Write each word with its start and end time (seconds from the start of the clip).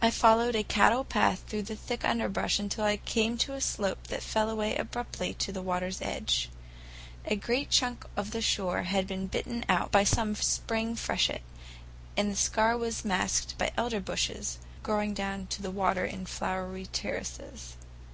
I 0.00 0.10
followed 0.10 0.56
a 0.56 0.64
cattle 0.64 1.04
path 1.04 1.40
through 1.46 1.64
the 1.64 1.76
thick 1.76 2.06
underbrush 2.06 2.58
until 2.58 2.84
I 2.84 2.96
came 2.96 3.36
to 3.36 3.52
a 3.52 3.60
slope 3.60 4.06
that 4.06 4.22
fell 4.22 4.48
away 4.48 4.74
abruptly 4.76 5.34
to 5.34 5.52
the 5.52 5.60
water's 5.60 6.00
edge. 6.00 6.48
A 7.26 7.36
great 7.36 7.68
chunk 7.68 8.06
of 8.16 8.30
the 8.30 8.40
shore 8.40 8.84
had 8.84 9.06
been 9.06 9.26
bitten 9.26 9.62
out 9.68 9.92
by 9.92 10.04
some 10.04 10.34
spring 10.36 10.96
freshet, 10.96 11.42
and 12.16 12.30
the 12.30 12.34
scar 12.36 12.78
was 12.78 13.04
masked 13.04 13.58
by 13.58 13.72
elder 13.76 14.00
bushes, 14.00 14.56
growing 14.82 15.12
down 15.12 15.48
to 15.48 15.60
the 15.60 15.70
water 15.70 16.06
in 16.06 16.24
flowery 16.24 16.86
terraces. 16.86 17.76